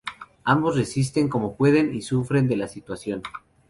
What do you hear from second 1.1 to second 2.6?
como pueden, y sufren de